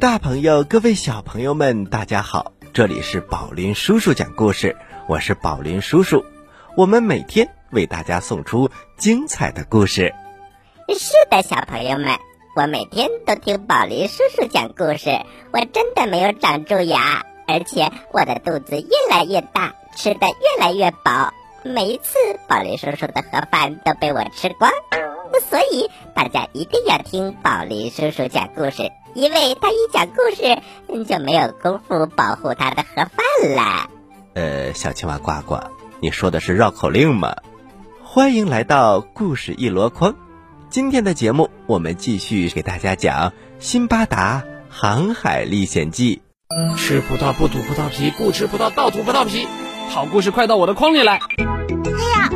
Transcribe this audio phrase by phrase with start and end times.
[0.00, 2.52] 大朋友，各位小朋友们，大家好！
[2.72, 4.76] 这里是宝林叔叔讲故事，
[5.08, 6.24] 我是宝林叔叔。
[6.76, 10.14] 我们每天为大家送出精彩的故事。
[10.96, 12.16] 是的，小朋友们，
[12.54, 15.10] 我每天都听宝林叔叔讲故事，
[15.52, 21.32] 我真的没有长蛀牙，而且我的肚子越来越大，吃的越来越饱。
[21.64, 22.14] 每一次
[22.46, 24.70] 宝林叔叔的盒饭都被我吃光，
[25.50, 30.62] 所以大家一定要听宝林叔叔讲故事，因为他一讲故事
[31.04, 33.90] 就没有功夫保护他的盒饭了。
[34.34, 35.58] 呃，小青蛙呱呱，
[36.00, 37.34] 你说的是绕口令吗？
[38.04, 40.14] 欢迎来到故事一箩筐。
[40.70, 46.22] 今天的节目，我们继续给大家讲《辛巴达航海历险记》。
[46.76, 49.48] 吃葡萄不吐葡萄皮，不吃葡萄倒吐葡萄皮。
[49.88, 51.14] 好故事快到我的筐里来！
[51.16, 52.30] 哎呀，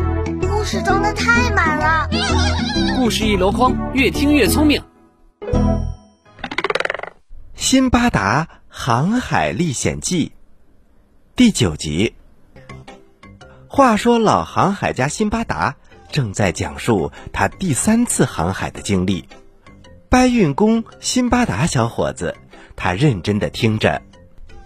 [0.50, 2.08] 故事装的太满了。
[2.96, 4.82] 故事一箩筐，越听越聪明。
[7.72, 10.26] 《辛巴达航海历险记》
[11.34, 12.12] 第九集。
[13.66, 15.76] 话说，老航海家辛巴达。
[16.10, 19.26] 正在讲述他第三次航海的经历。
[20.10, 22.36] 搬运工辛巴达小伙子，
[22.76, 24.02] 他认真的听着。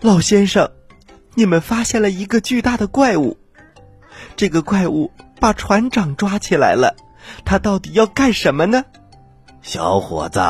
[0.01, 0.73] 老先生，
[1.35, 3.39] 你们发现了一个巨大的怪物。
[4.35, 6.97] 这个怪物把船长抓起来了，
[7.45, 8.85] 他到底要干什么呢？
[9.63, 10.41] 小伙子，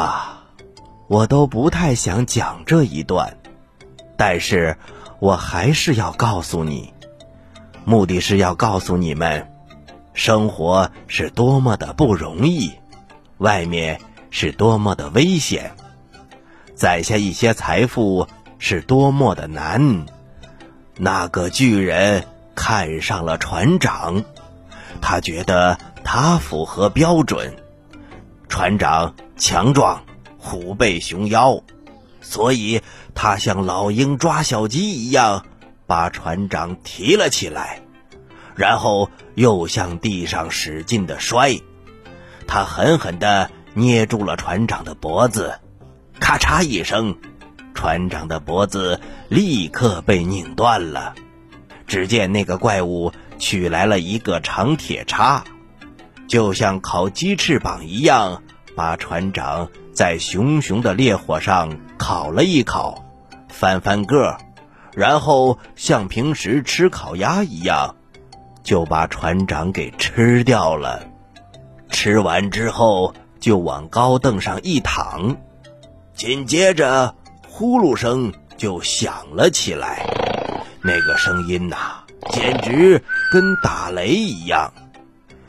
[1.09, 3.37] 我都不太想讲这一段，
[4.17, 4.77] 但是
[5.19, 6.93] 我还是要告诉你，
[7.85, 9.53] 目的是要告诉你们。
[10.15, 12.73] 生活是多么的不容易，
[13.37, 14.01] 外面
[14.31, 15.73] 是多么的危险，
[16.75, 18.27] 攒下一些财富
[18.59, 20.07] 是多么的难。
[20.97, 22.25] 那个巨人
[22.55, 24.25] 看上了船长，
[25.03, 27.55] 他觉得他符合标准。
[28.49, 30.03] 船长强壮，
[30.47, 31.63] 虎背熊腰，
[32.21, 32.81] 所以
[33.17, 35.45] 他像老鹰抓小鸡一样，
[35.89, 37.83] 把船长提了起来。
[38.55, 41.59] 然后又向地上使劲的摔，
[42.47, 45.59] 他狠狠地捏住了船长的脖子，
[46.21, 47.17] 咔嚓一声，
[47.75, 51.17] 船长的脖子立刻被拧断了。
[51.89, 55.45] 只见那个怪物取来了一个长铁叉，
[56.27, 58.43] 就像烤鸡翅膀一样，
[58.75, 63.03] 把船长在熊熊的烈火上烤了一烤，
[63.49, 64.37] 翻翻个，
[64.93, 67.97] 然后像平时吃烤鸭一样。
[68.63, 71.09] 就把船长给吃掉了，
[71.89, 75.37] 吃完之后就往高凳上一躺，
[76.15, 77.15] 紧接着
[77.49, 80.05] 呼噜声就响了起来，
[80.83, 83.03] 那个声音呐，简直
[83.33, 84.75] 跟打雷一样。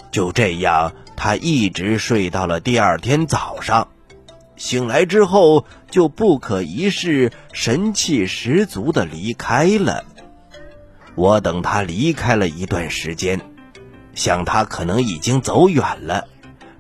[0.09, 3.89] 就这样，他一直睡到了第二天早上，
[4.57, 10.03] 醒来之后就不可一世、神气十足的离开了。
[11.15, 13.39] 我等他离开了一段时间，
[14.13, 16.25] 想他可能已经走远了，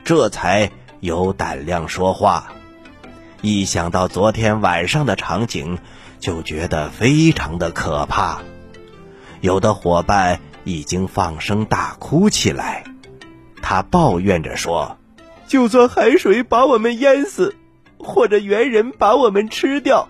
[0.03, 2.51] 这才有胆量说话。
[3.41, 5.77] 一想到昨天晚上的场景，
[6.19, 8.41] 就觉得非常的可怕。
[9.41, 12.83] 有的伙伴已经放声大哭起来，
[13.61, 14.97] 他抱怨着说
[15.47, 17.55] ：“就算海水把我们淹死，
[17.99, 20.09] 或者猿人把我们吃掉，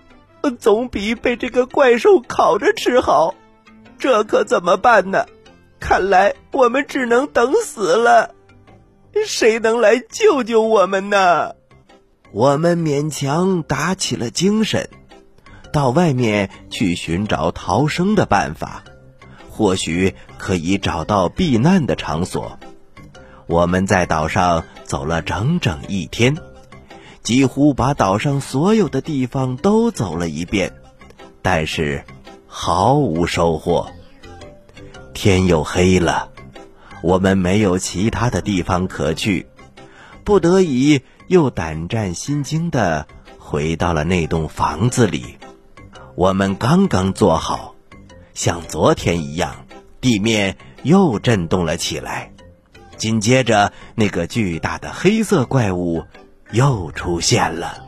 [0.58, 3.34] 总比被这个怪兽烤着吃好。”
[3.98, 5.26] 这可怎么办呢？
[5.80, 8.34] 看来我们只能等死了。
[9.26, 11.54] 谁能来救救我们呢？
[12.30, 14.88] 我们勉强打起了精神，
[15.72, 18.84] 到外面去寻找逃生的办法，
[19.50, 22.58] 或许可以找到避难的场所。
[23.46, 26.36] 我们在岛上走了整整一天，
[27.22, 30.72] 几乎把岛上所有的地方都走了一遍，
[31.42, 32.04] 但是。
[32.50, 33.88] 毫无收获。
[35.12, 36.30] 天又黑了，
[37.02, 39.46] 我们没有其他的地方可去，
[40.24, 43.06] 不得已又胆战心惊的
[43.38, 45.36] 回到了那栋房子里。
[46.16, 47.74] 我们刚刚坐好，
[48.32, 49.66] 像昨天一样，
[50.00, 52.32] 地面又震动了起来。
[52.96, 56.02] 紧接着，那个巨大的黑色怪物
[56.52, 57.84] 又出现了。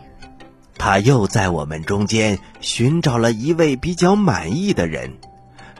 [0.76, 5.18] 他又在我们中间寻找了一位比较满意的人，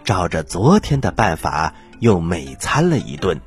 [0.04, 3.40] 照着昨天的办法又美餐了一顿，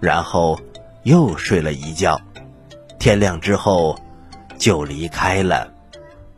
[0.00, 0.58] 然后
[1.02, 2.20] 又睡了一觉。
[2.98, 4.00] 天亮之后
[4.58, 5.72] 就离开了。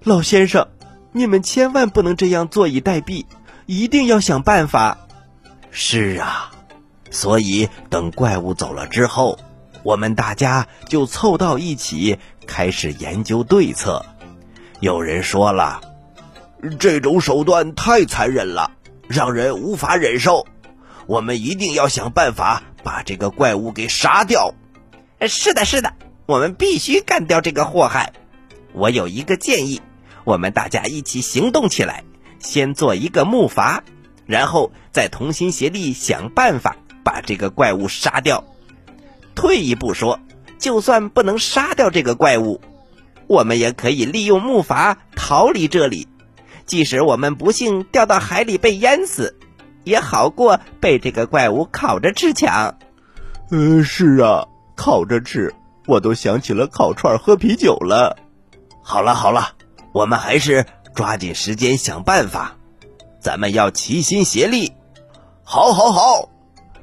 [0.02, 0.66] 老先生，
[1.12, 3.26] 你们千万不能这样坐以待毙，
[3.66, 4.98] 一定要想办法。
[5.70, 6.50] 是啊，
[7.10, 9.38] 所以等怪物走了之后，
[9.88, 14.04] 我们大家就凑到一起开始研究对策。
[14.80, 15.80] 有人说了，
[16.78, 18.72] 这种手段太残忍了，
[19.08, 20.46] 让人无法忍受。
[21.06, 24.52] 我们一定要想办法把这个怪物给杀掉。
[25.26, 25.94] 是的，是的，
[26.26, 28.12] 我们必须干掉这个祸害。
[28.74, 29.80] 我有一个建议，
[30.24, 32.04] 我们大家一起行动起来，
[32.38, 33.80] 先做一个木筏，
[34.26, 38.44] 然后再同心协力想办法把这个怪物杀掉。
[39.38, 40.18] 退一步说，
[40.58, 42.60] 就算不能杀掉这个怪物，
[43.28, 46.08] 我们也可以利用木筏逃离这里。
[46.66, 49.38] 即使我们不幸掉到海里被淹死，
[49.84, 52.78] 也好过被这个怪物烤着吃强。
[53.52, 55.54] 呃，是啊，烤着吃，
[55.86, 58.16] 我都想起了烤串喝啤酒了。
[58.82, 59.52] 好了好了，
[59.92, 62.56] 我们还是抓紧时间想办法。
[63.20, 64.72] 咱们要齐心协力。
[65.44, 66.28] 好，好，好。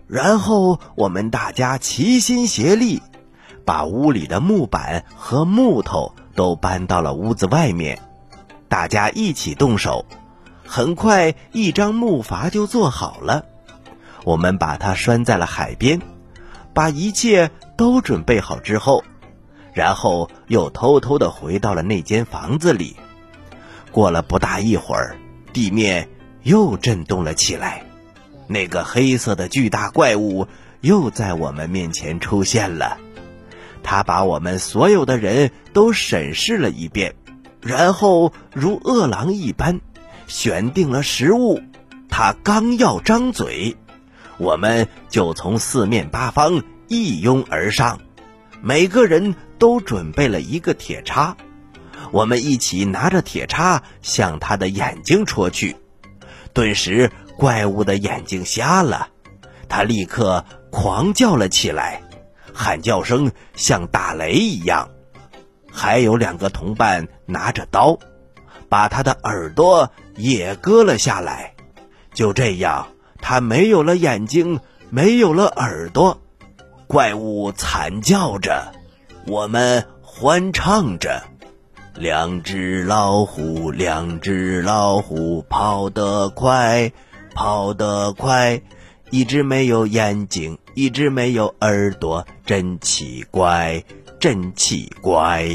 [0.07, 3.01] 然后我们大家齐心协力，
[3.65, 7.99] 把屋里的木板和木头都搬到了屋子外面。
[8.67, 10.05] 大家一起动手，
[10.65, 13.45] 很快一张木筏就做好了。
[14.23, 16.01] 我们把它拴在了海边，
[16.73, 19.03] 把一切都准备好之后。
[19.73, 22.95] 然后又偷偷的回到了那间房子里。
[23.91, 25.17] 过了不大一会儿，
[25.51, 26.09] 地面
[26.43, 27.84] 又震动了起来，
[28.47, 30.47] 那个黑色的巨大怪物
[30.81, 32.97] 又在我们面前出现了。
[33.83, 37.15] 他把我们所有的人都审视了一遍，
[37.61, 39.79] 然后如饿狼一般
[40.27, 41.61] 选定了食物。
[42.09, 43.75] 他刚要张嘴，
[44.37, 47.99] 我们就从四面八方一拥而上，
[48.61, 49.35] 每个人。
[49.57, 51.37] 都准备了一个铁叉，
[52.11, 55.77] 我们一起拿着铁叉向他的眼睛戳去。
[56.51, 59.09] 顿时，怪物的眼睛瞎了，
[59.67, 62.01] 他立刻狂叫了起来，
[62.53, 64.89] 喊叫声像打雷一样。
[65.71, 67.97] 还有两个同伴拿着刀，
[68.69, 71.53] 把他的耳朵也割了下来。
[72.13, 72.87] 就这样，
[73.19, 76.21] 他没有了眼睛，没有了耳朵。
[76.87, 78.71] 怪物惨叫着。
[79.27, 81.23] 我们欢唱着
[81.97, 86.91] ：“两只老虎，两只老虎，跑得快，
[87.35, 88.59] 跑得快。
[89.11, 93.83] 一只没有眼睛，一只没有耳朵，真奇怪，
[94.19, 95.47] 真奇怪。”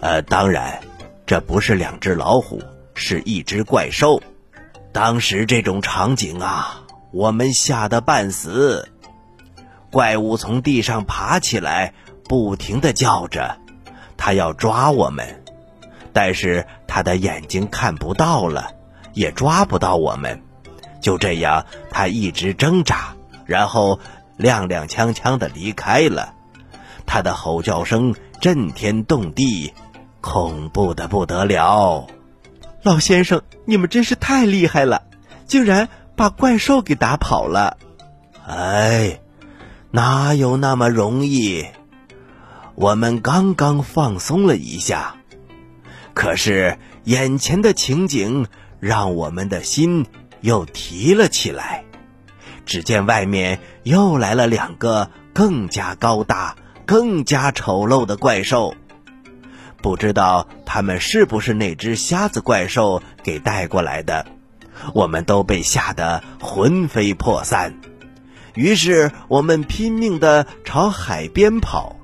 [0.00, 0.80] 呃，当然，
[1.26, 2.62] 这不是两只老虎，
[2.94, 4.22] 是一只怪兽。
[4.92, 8.88] 当时这种场景啊，我们吓得半死。
[9.90, 11.94] 怪物从地上爬起来。
[12.28, 13.58] 不停的叫着，
[14.16, 15.42] 他要抓我们，
[16.14, 18.70] 但是他的眼睛看不到了，
[19.12, 20.42] 也抓不到我们。
[21.00, 23.14] 就这样，他一直挣扎，
[23.44, 23.98] 然后
[24.38, 26.34] 踉踉跄跄的离开了。
[27.06, 29.72] 他的吼叫声震天动地，
[30.20, 32.06] 恐怖的不得了。
[32.82, 35.02] 老先生，你们真是太厉害了，
[35.46, 37.76] 竟然把怪兽给打跑了。
[38.46, 39.20] 哎，
[39.90, 41.66] 哪有那么容易？
[42.74, 45.16] 我们刚刚放松了一下，
[46.14, 48.46] 可是眼前的情景
[48.82, 50.06] 让我们的心
[50.40, 51.84] 又提了起来。
[52.66, 58.74] 只见外面又来了两个更加高大、更加丑陋的怪兽，
[59.80, 64.26] 不知道他们是不是那只瞎子怪兽给带过来的。
[64.94, 67.78] 我们都被吓得魂飞魄散，
[68.54, 71.94] 于是我们拼命的朝海边跑。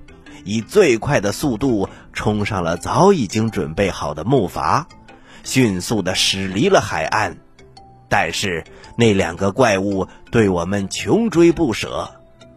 [0.44, 4.84] 以最快的速度冲上了早已经准备好的木筏，
[5.44, 7.38] 迅速的驶离了海岸。
[8.08, 8.64] 但是
[8.96, 12.10] 那两个怪物对我们穷追不舍，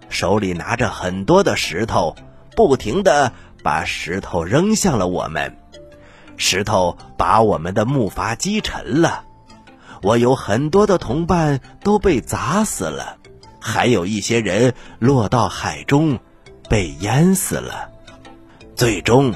[0.09, 2.15] 手里拿着很多的石头，
[2.55, 3.33] 不停的
[3.63, 5.57] 把石头扔向了我们。
[6.37, 9.23] 石头把我们的木筏击沉了，
[10.01, 13.17] 我有很多的同伴都被砸死了，
[13.59, 16.19] 还有一些人落到海中。
[16.69, 17.89] 被淹死了，
[18.77, 19.35] 最终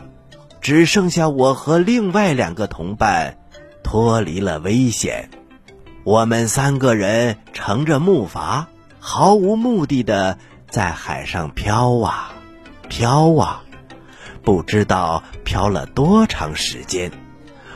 [0.66, 3.38] 只剩下我和另外两个同伴
[3.84, 5.30] 脱离了危险。
[6.04, 8.66] 我们三个人乘着木筏，
[8.98, 10.40] 毫无目的的
[10.72, 12.34] 在海上飘啊
[12.90, 13.62] 飘啊，
[14.42, 17.12] 不知道飘了多长时间。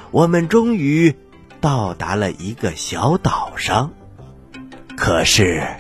[0.09, 1.15] 我们终于
[1.61, 3.91] 到达了一个小岛上，
[4.97, 5.77] 可是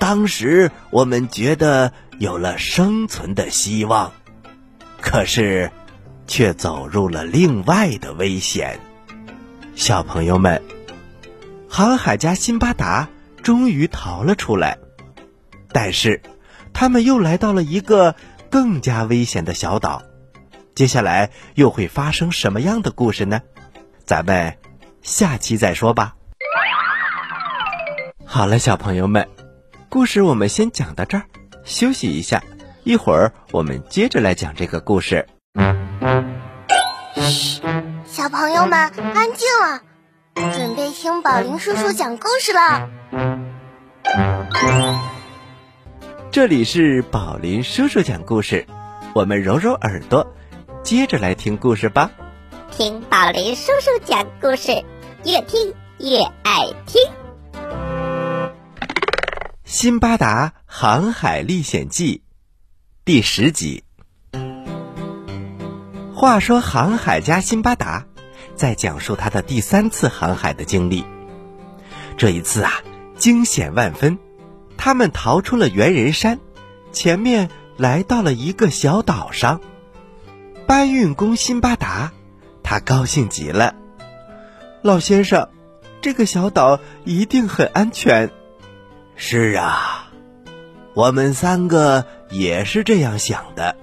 [0.00, 1.92] 当时我们觉得。
[2.18, 4.10] 有了生存的希望，
[5.00, 5.70] 可是
[6.28, 8.78] 却走入了另外的危险。
[9.74, 10.62] 小朋友们，
[11.68, 13.08] 航海家辛巴达
[13.42, 14.78] 终于逃了出来，
[15.72, 16.20] 但是
[16.72, 18.14] 他们又来到了一个
[18.50, 20.02] 更加危险的小岛。
[20.74, 23.40] 接下来又会发生什么样的故事呢？
[24.04, 24.56] 咱们
[25.02, 26.14] 下期再说吧。
[28.24, 29.28] 好了，小朋友们，
[29.88, 31.24] 故事我们先讲到这儿，
[31.64, 32.42] 休息一下，
[32.84, 35.26] 一会儿我们接着来讲这个故事。
[37.14, 37.60] 嘘，
[38.06, 39.80] 小朋友们安静了，
[40.54, 42.88] 准备听宝林叔叔讲故事了。
[46.30, 48.66] 这里是宝林叔叔讲故事，
[49.14, 50.34] 我们揉揉耳朵，
[50.82, 52.10] 接着来听故事吧。
[52.70, 54.84] 听宝林叔叔讲故事，
[55.24, 57.02] 越听越爱听。
[59.64, 62.18] 《辛巴达航海历险记》
[63.04, 63.84] 第十集。
[66.18, 68.04] 话说，航海家辛巴达
[68.56, 71.04] 在讲述他的第三次航海的经历。
[72.16, 72.72] 这一次啊，
[73.16, 74.18] 惊险万分。
[74.76, 76.40] 他们逃出了猿人山，
[76.90, 79.60] 前面来到了一个小岛上。
[80.66, 82.10] 搬运工辛巴达，
[82.64, 83.76] 他高兴极了。
[84.82, 85.48] 老先生，
[86.00, 88.32] 这个小岛一定很安全。
[89.14, 90.10] 是啊，
[90.94, 93.76] 我们三个也是这样想的。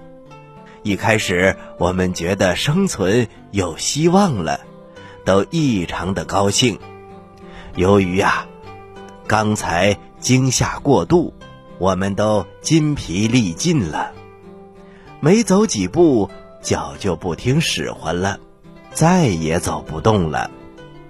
[0.86, 4.60] 一开始，我们觉得生存有希望了，
[5.24, 6.78] 都异常的高兴。
[7.74, 8.46] 由于呀，
[9.26, 9.98] 刚才。
[10.18, 11.34] 惊吓过度，
[11.78, 14.12] 我们都筋疲力尽了。
[15.20, 16.30] 没走几步，
[16.62, 18.40] 脚就不听使唤了，
[18.90, 20.50] 再也走不动了。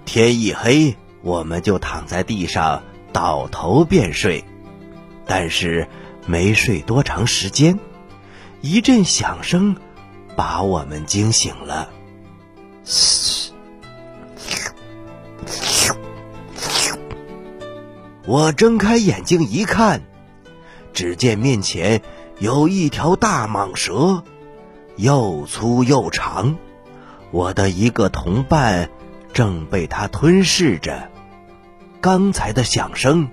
[0.05, 4.43] 天一黑，我们就躺在地上倒头便睡。
[5.25, 5.87] 但是
[6.27, 7.79] 没睡多长时间，
[8.61, 9.75] 一阵响声
[10.35, 11.89] 把我们惊醒了。
[18.25, 20.01] 我睁开眼睛一看，
[20.91, 22.01] 只见面前
[22.39, 24.23] 有一条大蟒蛇，
[24.95, 26.57] 又粗又长。
[27.31, 28.89] 我的一个同伴
[29.33, 31.09] 正被它吞噬着。
[32.01, 33.29] 刚才的响声，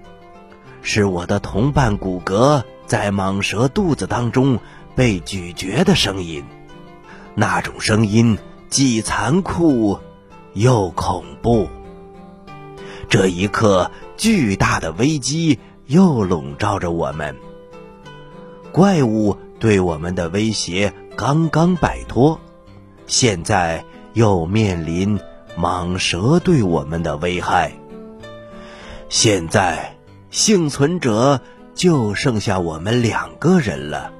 [0.83, 4.59] 是我的同伴骨骼在蟒蛇肚子当中
[4.95, 6.45] 被咀嚼的声音。
[7.35, 9.99] 那种声音既残酷
[10.53, 11.69] 又恐怖。
[13.09, 13.91] 这一刻。
[14.17, 17.37] 巨大的危机又笼罩着我们。
[18.71, 22.41] 怪物对我们的威胁刚刚摆脱，
[23.09, 25.19] 现在又面临
[25.59, 27.73] 蟒蛇对我们的危害。
[29.09, 29.97] 现在
[30.31, 31.41] 幸存者
[31.75, 34.13] 就剩下我们两个人了。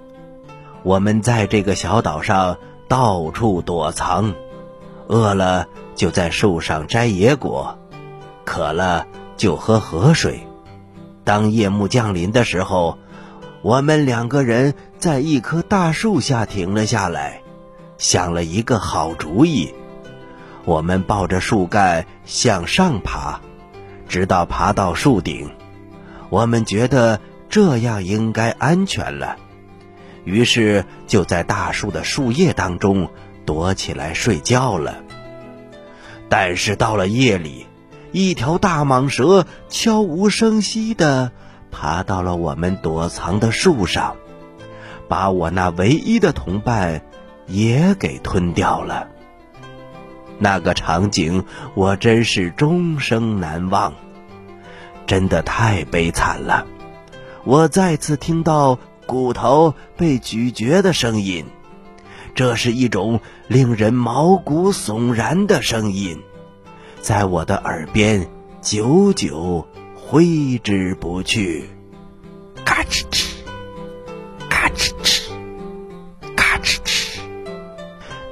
[0.85, 4.35] 我们在这个小岛上到处躲藏，
[5.09, 7.77] 饿了就在树上摘野果，
[8.45, 9.07] 渴了。
[9.37, 10.47] 就喝河水。
[11.25, 12.99] 当夜幕降临的时候，
[13.63, 17.43] 我们两个人在一棵大树下停了下来，
[17.99, 19.75] 想了一个好主意。
[20.65, 23.41] 我们抱着树干向上爬，
[24.09, 25.51] 直到爬到树顶。
[26.29, 29.37] 我们觉得这样应该安全了，
[30.25, 33.11] 于是就在大树的树叶当中
[33.45, 34.97] 躲起来睡觉了。
[36.29, 37.67] 但是到了夜里，
[38.13, 41.31] 一条大蟒蛇悄无声息地
[41.71, 44.17] 爬到了我们躲藏的树上，
[45.09, 47.03] 把我那唯一的同伴
[47.47, 49.09] 也给吞掉了。
[50.39, 53.95] 那个场景我真是终生难忘，
[55.07, 56.67] 真的太悲惨了。
[57.45, 61.45] 我再次听到骨头被咀嚼的声音，
[62.35, 66.21] 这是一种令人毛骨悚然的声音。
[67.01, 68.29] 在我的耳边
[68.61, 71.69] 久久挥之不去，
[72.65, 73.27] 嘎吱吱，
[74.49, 75.31] 嘎吱吱，
[76.35, 77.19] 嘎吱吱。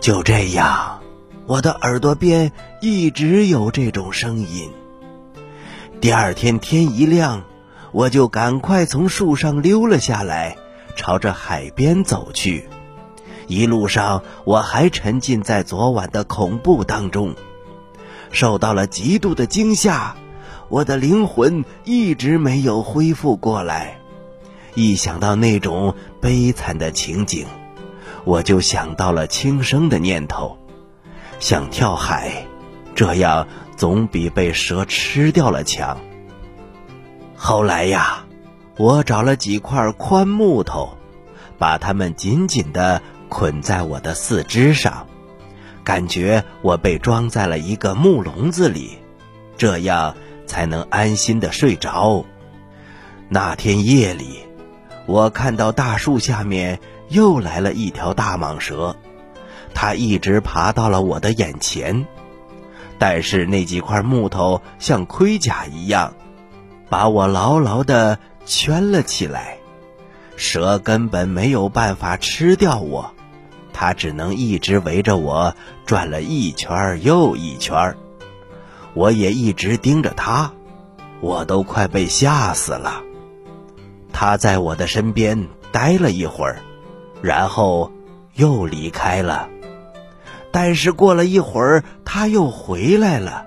[0.01, 1.01] 就这样，
[1.47, 2.51] 我的耳朵边
[2.81, 4.71] 一直有这种声音。
[6.01, 7.45] 第二天天一亮，
[7.93, 10.57] 我就赶快从树上溜了下来，
[10.97, 12.69] 朝着海边走去。
[13.49, 17.35] 一路上，我还沉浸在昨晚的恐怖当中。
[18.31, 20.17] 受到了极度的惊吓，
[20.69, 23.99] 我的灵魂一直没有恢复过来。
[24.75, 27.47] 一想到那种悲惨的情景，
[28.25, 30.57] 我就想到了轻生的念头，
[31.41, 32.47] 想跳海，
[32.95, 33.47] 这样
[33.77, 36.01] 总比被蛇吃掉了强。
[37.37, 38.25] 后来呀，
[38.77, 40.97] 我找了几块宽木头，
[41.59, 45.07] 把它们紧紧地捆在我的四肢上。
[45.85, 48.99] 感觉我被装在了一个木笼子里，
[49.57, 50.15] 这样
[50.47, 52.25] 才能安心的睡着。
[53.29, 54.41] 那天夜里，
[55.07, 58.97] 我看到大树下面又来了一条大蟒蛇，
[59.75, 62.07] 它一直爬到了我的眼前，
[62.99, 66.15] 但是那几块木头像盔甲一样，
[66.89, 69.59] 把我牢牢的圈了起来。
[70.37, 73.13] 蛇根本没有办法吃掉我，
[73.73, 75.55] 它只能一直围着我
[75.87, 77.97] 转了一圈又一圈。
[78.95, 80.53] 我也一直盯着它，
[81.21, 83.03] 我都快被吓死了。
[84.13, 86.61] 它在我的身边待了一会儿，
[87.23, 87.93] 然后
[88.35, 89.49] 又离开了。
[90.51, 93.47] 但是过了一会儿，它又回来了。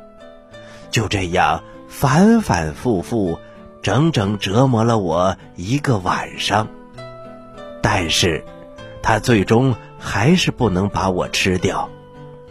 [0.90, 3.38] 就这样反反复复，
[3.86, 6.68] 整整折磨了我一个晚上。
[7.84, 8.44] 但是，
[9.04, 11.88] 它最终还是不能把我吃掉，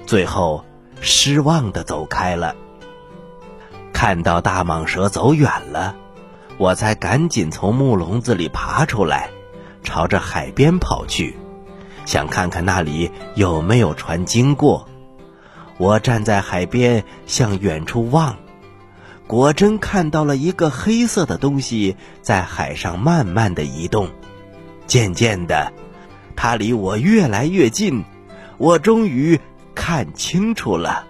[0.06, 0.64] 最后
[1.00, 2.54] 失望的走开了。
[3.92, 5.96] 看到大蟒蛇走远了，
[6.56, 9.30] 我才赶紧从木笼子里爬出来，
[9.82, 11.36] 朝着海边跑去，
[12.06, 14.86] 想看看那里有没有船经过。
[15.78, 18.36] 我站在海边向远处望，
[19.26, 24.10] 果真看到了一个黑色的东西在海上慢慢的移动。
[24.86, 25.72] 渐渐的，
[26.36, 28.04] 它离我越来越近，
[28.58, 29.40] 我终于
[29.74, 31.06] 看清楚了，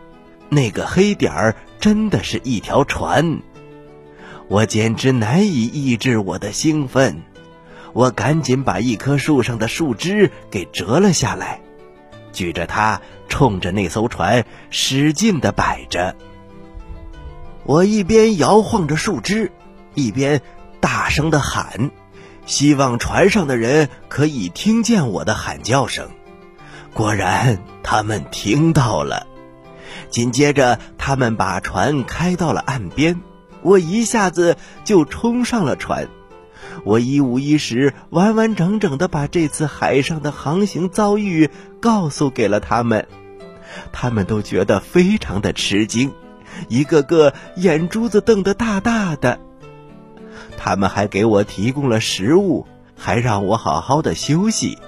[0.49, 3.41] 那个黑点儿真的是一条船。
[4.47, 7.23] 我简直难以抑制我的兴奋，
[7.93, 11.61] 我赶紧把一棵树上的树枝给折了下来，
[12.33, 16.15] 举着它冲着那艘船使劲的摆着。
[17.65, 19.51] 我一边摇晃着树枝，
[19.95, 20.43] 一边
[20.81, 21.91] 大声的喊。
[22.47, 26.11] 希望船上的人可以听见我的喊叫声。
[26.93, 29.27] 果然，他们听到了。
[30.11, 33.23] 紧接着，他们把船开到了岸边，
[33.63, 36.09] 我一下子就冲上了船。
[36.85, 41.51] 我一五一十、完完整整的把这次海上的航行遭遇
[41.81, 43.09] 告诉给了他们，
[43.91, 46.13] 他们都觉得非常的吃惊，
[46.69, 49.39] 一个个眼珠子瞪得大大的。
[50.57, 54.79] 他们还给我提供了食物，还让我好好的休息。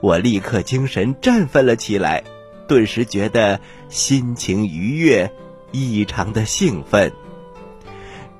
[0.00, 2.24] 我立刻精神振奋了起来，
[2.66, 5.32] 顿时觉得心情愉悦，
[5.70, 7.12] 异常的兴奋。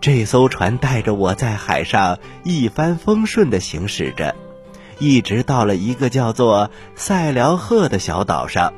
[0.01, 4.35] 这艘船带着我在海上一帆风顺的行驶着，
[4.99, 8.73] 一直到了一个叫做塞辽赫的小岛上。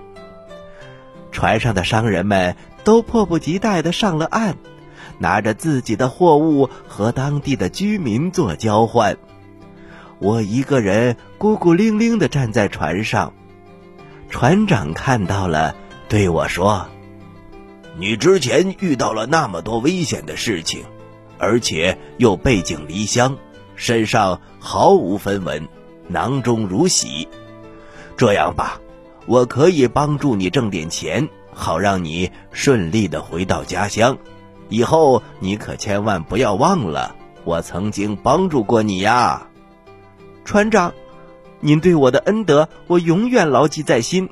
[1.33, 4.57] 船上的商人们都迫不及待的上了岸。
[5.19, 9.17] 拿着自己的货物和当地的居民做交换，
[10.19, 13.33] 我一个人孤孤零零地站在船上。
[14.29, 15.77] 船长看到了，
[16.09, 16.89] 对我说
[17.97, 20.83] ：“你之前遇到了那么多危险的事情，
[21.39, 23.37] 而且又背井离乡，
[23.77, 25.69] 身上毫无分文，
[26.09, 27.29] 囊中如洗。
[28.17, 28.81] 这样吧，
[29.27, 34.19] 我可以帮助你挣点钱，好让你顺利的回到家乡。”
[34.71, 37.15] 以后你可千万不要忘了，
[37.45, 39.47] 我曾经帮助过你呀，
[40.45, 40.93] 船长，
[41.61, 44.29] 您对我的恩德，我永远牢记在心。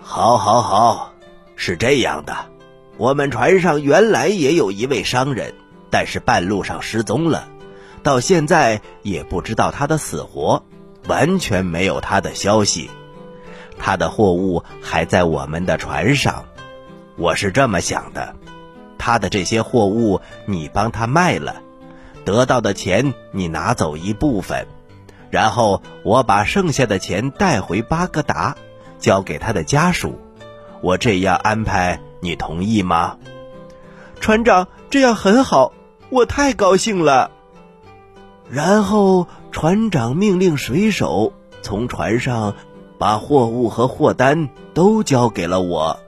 [0.00, 1.12] 好，好，好，
[1.56, 2.36] 是这样的，
[2.98, 5.52] 我们船上原来也有一位商人，
[5.90, 7.48] 但是半路上失踪了，
[8.02, 10.62] 到现在也不知道他的死活，
[11.08, 12.90] 完全没有他的消息。
[13.84, 16.46] 他的货物还在我们的船上，
[17.16, 18.34] 我是这么想的。
[18.96, 21.56] 他的这些货物你帮他卖了，
[22.24, 24.66] 得到的钱你拿走一部分，
[25.28, 28.56] 然后我把剩下的钱带回巴格达，
[28.98, 30.18] 交给他的家属。
[30.80, 33.18] 我这样安排，你同意吗？
[34.18, 35.74] 船长，这样很好，
[36.08, 37.30] 我太高兴了。
[38.48, 42.54] 然后船长命令水手从船上
[42.98, 46.00] 把货物和货单都交给了我。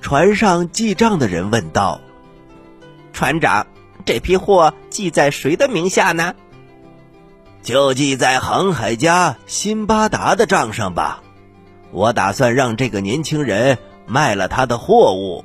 [0.00, 2.00] 船上记账的人问道
[3.12, 3.66] ：“船长，
[4.04, 6.34] 这批货记在谁的名下呢
[7.62, 11.22] ？”“就记在航海家辛巴达的账上吧。
[11.90, 15.44] 我打算让这个年轻人卖了他的货物。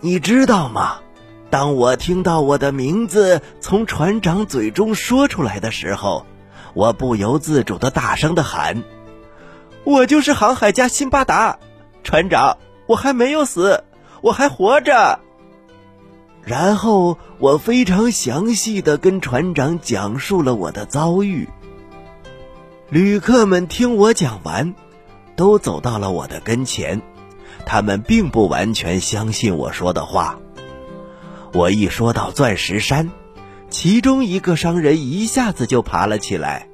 [0.00, 0.98] 你知道吗？
[1.50, 6.26] 当我听到我的名字从船长嘴中说出来的时候，
[6.74, 8.82] 我不由自主的大声的喊
[9.84, 11.58] ：‘我就是航海家辛巴达，
[12.02, 13.82] 船长！’”我还没有死，
[14.20, 15.18] 我还活着。
[16.42, 21.48] 然后我非常详细的跟船长讲述了我的遭遇。
[22.90, 24.74] 旅客们听我讲完，
[25.34, 27.00] 都走到了我的跟前，
[27.64, 30.38] 他们并不完全相信我说的话。
[31.54, 33.10] 我一说到钻石山，
[33.70, 36.68] 其中一个商人一下子就爬了起来，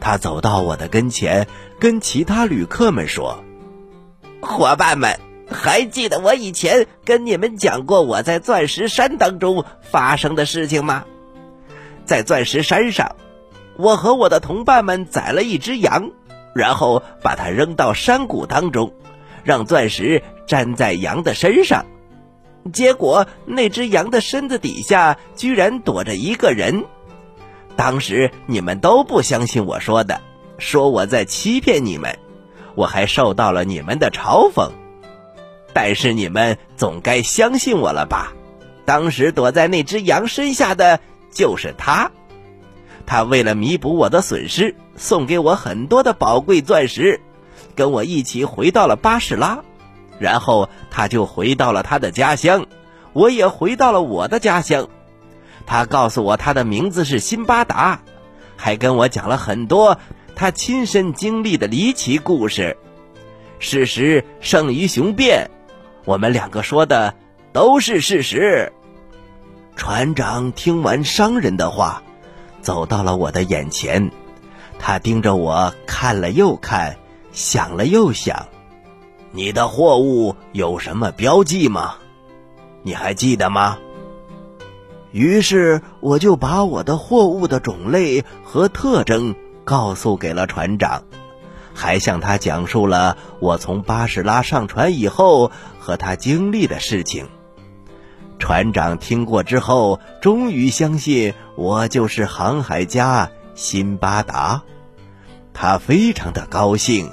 [0.00, 1.46] 他走到我的跟前，
[1.78, 3.44] 跟其他旅客们说
[4.40, 11.04] ：“伙伴们，还记得我以前跟你们讲过我在钻石山当中发生的事情吗？
[12.04, 13.16] 在钻石山上，
[13.76, 16.10] 我和我的同伴们宰了一只羊，
[16.54, 18.94] 然后把它扔到山谷当中，
[19.44, 21.84] 让钻石粘在羊的身上。
[22.72, 26.84] 结果那只羊的身子底下居然躲着一个人。”
[27.76, 30.22] 当时你们都不相信我说的，
[30.58, 32.18] 说我在欺骗你们，
[32.74, 34.70] 我还受到了你们的嘲讽。
[35.72, 38.32] 但是你们总该相信我了吧？
[38.84, 42.10] 当时躲在那只羊身下的就是他，
[43.04, 47.20] 他为了弥补我的损失，送给我很多的宝贵钻石，
[47.74, 49.58] 跟我一起回到了巴士拉，
[50.18, 52.66] 然后他就回到了他的家乡，
[53.12, 54.88] 我也回到了我的家乡。
[55.66, 58.00] 他告诉我他的名字是辛巴达，
[58.56, 59.98] 还跟我讲了很多
[60.36, 62.76] 他亲身经历的离奇故事。
[63.58, 65.50] 事实胜于雄辩，
[66.04, 67.14] 我们两个说的
[67.54, 68.70] 都是事实。
[69.76, 72.02] 船长听完商人的话，
[72.60, 74.10] 走到了我的眼前，
[74.78, 76.98] 他盯着我看了又看，
[77.32, 78.46] 想了又想
[79.32, 81.96] ：“你的货物有什么标记吗？
[82.82, 83.78] 你还记得吗？”
[85.12, 89.34] 于是我就把我的货物的种类和特征
[89.66, 91.02] 告诉给了船长，
[91.74, 97.26] 还向他讲述了我从巴士拉上船以后和他经历的事情。
[98.38, 104.62] 船长听过之后，终于相信我就是航海家辛巴达，
[105.52, 107.10] 他非常的高兴，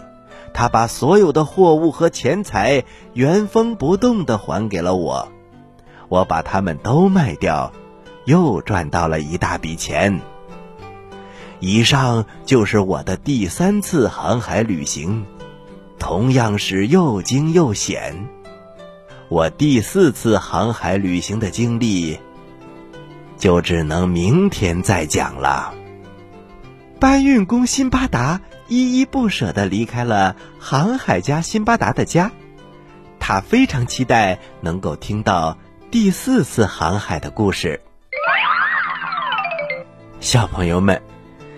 [0.53, 5.27] 他把所有的货物和钱财原封不动的还给了我，
[6.07, 7.73] 我把它们都卖掉。
[8.25, 10.21] 又赚到了一大笔钱。
[11.65, 15.25] 以上就是我的第三次航海旅行，
[15.97, 18.27] 同样是又惊又险。
[19.29, 22.19] 我第四次航海旅行的经历，
[23.37, 25.73] 就只能明天再讲了。
[26.99, 32.33] 搬运工辛巴达依依不舍的离开了航海家辛巴达的家，
[33.21, 35.57] 他非常期待能够听到
[35.89, 37.79] 第四次航海的故事。
[40.19, 41.01] 小朋友们，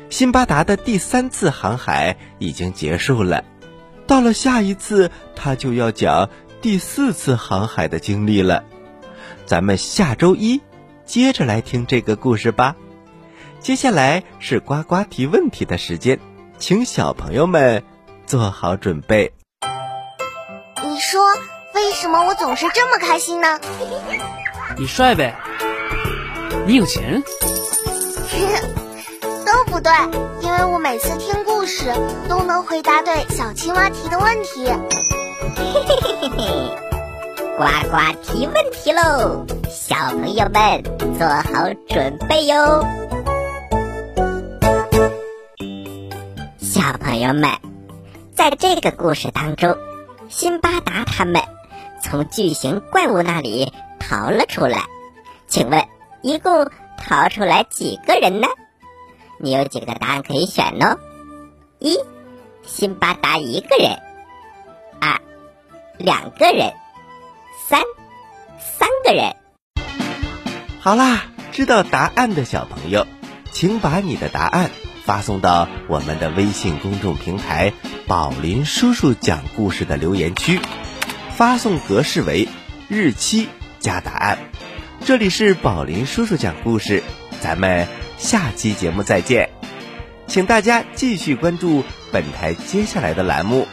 [0.09, 3.43] 辛巴达的第三次航海已经结束了。
[4.07, 6.29] 到了下一次，他就要讲
[6.61, 8.63] 第四次航海的经历了。
[9.45, 10.61] 咱们下周一
[11.05, 12.75] 接着来听这个故事吧。
[13.59, 16.19] 接下来是呱呱提问题的时间，
[16.59, 17.83] 请小朋友们
[18.27, 19.33] 做好准备。
[20.83, 21.21] 你说
[21.73, 23.59] 为什么我总是这么开心呢？
[24.77, 25.35] 你帅呗？
[26.67, 27.23] 你有钱？
[29.75, 29.91] 不对，
[30.41, 31.91] 因为我每次听故事
[32.29, 34.67] 都能回答对小青蛙提的问题。
[34.67, 36.77] 嘿嘿嘿嘿嘿，
[37.57, 39.45] 呱呱提问题喽！
[39.69, 40.81] 小朋友们
[41.19, 42.85] 做好准备哟。
[46.57, 47.49] 小朋友们，
[48.33, 49.75] 在这个故事当中，
[50.29, 51.41] 辛巴达他们
[52.01, 54.85] 从巨型怪物那里逃了出来。
[55.49, 55.83] 请问，
[56.21, 58.47] 一共逃出来几个人呢？
[59.45, 60.97] 你有几个答案可以选呢？
[61.77, 61.99] 一，
[62.65, 63.99] 辛巴达一个人；
[64.99, 65.21] 二，
[65.99, 66.71] 两个人；
[67.69, 67.79] 三，
[68.58, 69.36] 三个人。
[70.79, 73.05] 好啦，知道答案的小朋友，
[73.51, 74.71] 请把你的答案
[75.03, 77.71] 发送到我们的微信公众平台
[78.10, 80.60] “宝林叔叔讲故事”的留言区，
[81.36, 82.47] 发送格式为
[82.88, 83.47] 日期
[83.79, 84.39] 加答案。
[85.01, 87.03] 这里是宝林叔叔讲故事，
[87.41, 87.88] 咱们。
[88.17, 89.49] 下期节目再见，
[90.28, 93.67] 请大家继续关注本台接下来的栏目。